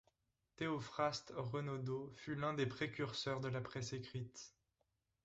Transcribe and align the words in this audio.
Théophraste 0.55 1.31
Renaudot 1.37 2.09
fut 2.15 2.33
l’un 2.33 2.55
des 2.55 2.65
précurseurs 2.65 3.39
de 3.39 3.49
la 3.49 3.61
presse 3.61 3.93
écrite. 3.93 4.55